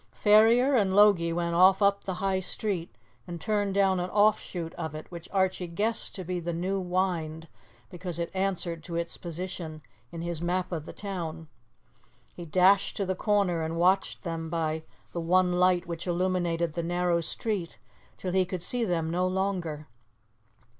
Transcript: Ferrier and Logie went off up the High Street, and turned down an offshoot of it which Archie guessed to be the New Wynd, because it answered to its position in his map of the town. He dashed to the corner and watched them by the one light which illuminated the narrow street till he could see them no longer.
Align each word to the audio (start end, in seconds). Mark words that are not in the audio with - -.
Ferrier 0.13 0.73
and 0.75 0.91
Logie 0.95 1.31
went 1.31 1.53
off 1.53 1.79
up 1.79 2.05
the 2.05 2.15
High 2.15 2.39
Street, 2.39 2.89
and 3.27 3.39
turned 3.39 3.75
down 3.75 3.99
an 3.99 4.09
offshoot 4.09 4.73
of 4.73 4.95
it 4.95 5.05
which 5.11 5.29
Archie 5.31 5.67
guessed 5.67 6.15
to 6.15 6.23
be 6.23 6.39
the 6.39 6.53
New 6.53 6.79
Wynd, 6.79 7.47
because 7.91 8.17
it 8.17 8.31
answered 8.33 8.83
to 8.83 8.95
its 8.95 9.17
position 9.17 9.83
in 10.11 10.23
his 10.23 10.41
map 10.41 10.71
of 10.71 10.85
the 10.85 10.91
town. 10.91 11.49
He 12.35 12.45
dashed 12.45 12.97
to 12.97 13.05
the 13.05 13.13
corner 13.13 13.61
and 13.61 13.75
watched 13.77 14.23
them 14.23 14.49
by 14.49 14.85
the 15.13 15.21
one 15.21 15.53
light 15.59 15.85
which 15.85 16.07
illuminated 16.07 16.73
the 16.73 16.81
narrow 16.81 17.21
street 17.21 17.77
till 18.17 18.31
he 18.31 18.43
could 18.43 18.63
see 18.63 18.83
them 18.83 19.07
no 19.11 19.27
longer. 19.27 19.85